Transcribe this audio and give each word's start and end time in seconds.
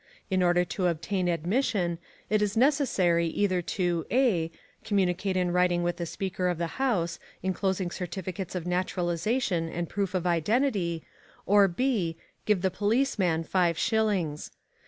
In 0.31 0.41
order 0.41 0.65
to 0.65 0.87
obtain 0.87 1.27
admission 1.27 1.99
it 2.27 2.41
is 2.41 2.57
necessary 2.57 3.27
either 3.27 3.61
to 3.77 4.03
(A) 4.09 4.49
communicate 4.83 5.37
in 5.37 5.51
writing 5.53 5.83
with 5.83 5.97
the 5.97 6.07
Speaker 6.07 6.47
of 6.47 6.57
the 6.57 6.81
House, 6.81 7.19
enclosing 7.43 7.91
certificates 7.91 8.55
of 8.55 8.65
naturalization 8.65 9.69
and 9.69 9.87
proof 9.87 10.15
of 10.15 10.25
identity, 10.25 11.03
or 11.45 11.67
(B) 11.67 12.17
give 12.47 12.63
the 12.63 12.71
policeman 12.71 13.43
five 13.43 13.77
shillings. 13.77 14.49